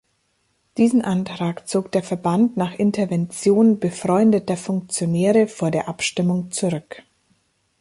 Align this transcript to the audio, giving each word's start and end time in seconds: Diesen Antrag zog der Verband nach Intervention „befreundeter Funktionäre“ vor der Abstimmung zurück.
Diesen 0.77 1.03
Antrag 1.03 1.67
zog 1.67 1.91
der 1.91 2.01
Verband 2.01 2.57
nach 2.57 2.73
Intervention 2.73 3.77
„befreundeter 3.79 4.57
Funktionäre“ 4.57 5.45
vor 5.47 5.69
der 5.69 5.87
Abstimmung 5.87 6.49
zurück. 6.49 7.03